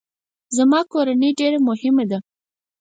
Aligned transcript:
زما 0.57 0.79
کورنۍ 0.91 1.31
ډیره 1.39 1.59
مهمه 1.69 2.05
ده 2.11 2.19